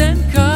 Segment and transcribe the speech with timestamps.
[0.00, 0.49] and cartwheels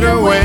[0.00, 0.41] Away.